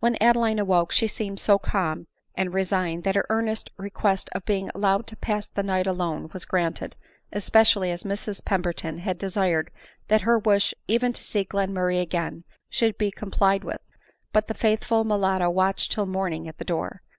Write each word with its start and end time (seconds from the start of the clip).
When 0.00 0.18
Adeline 0.20 0.58
awoke, 0.58 0.92
she 0.92 1.08
seemed 1.08 1.40
so 1.40 1.58
calm 1.58 2.06
and 2.34 2.52
resign 2.52 2.98
ed, 2.98 3.04
that 3.04 3.14
her 3.14 3.24
earnest 3.30 3.70
request 3.78 4.28
of 4.32 4.44
being 4.44 4.68
allowed 4.74 5.06
to 5.06 5.16
pass 5.16 5.48
the 5.48 5.62
night 5.62 5.86
alone 5.86 6.28
was 6.34 6.44
granted, 6.44 6.94
especially 7.32 7.90
as 7.90 8.02
Mrs 8.02 8.44
Pemberton 8.44 8.98
had 8.98 9.16
desired 9.16 9.70
that 10.08 10.20
her 10.28 10.38
wish 10.38 10.74
even 10.88 11.14
to 11.14 11.24
see 11.24 11.42
Glenmurray 11.46 12.02
again, 12.02 12.44
should 12.68 12.98
be 12.98 13.10
complied 13.10 13.64
with; 13.64 13.80
but 14.30 14.46
the 14.48 14.52
faithful 14.52 15.04
mulatto 15.04 15.48
watched 15.48 15.90
till 15.90 16.04
morning 16.04 16.46
at 16.48 16.58
the 16.58 16.64
door. 16.66 17.00